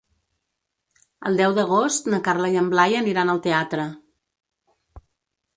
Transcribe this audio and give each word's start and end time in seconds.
El 1.31 1.37
deu 1.41 1.53
d'agost 1.59 2.09
na 2.13 2.21
Carla 2.29 2.51
i 2.55 2.59
en 2.63 2.73
Blai 2.73 2.97
aniran 3.03 3.33
al 3.35 3.45
teatre. 3.47 3.89